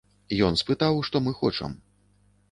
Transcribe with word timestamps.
Ён 0.45 0.55
спытаў, 0.61 0.95
што 1.09 1.21
мы 1.25 1.33
хочам. 1.41 1.75